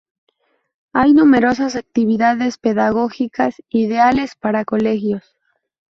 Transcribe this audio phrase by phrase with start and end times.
[0.93, 5.35] Hay numerosas actividades pedagógicas ideales para colegios.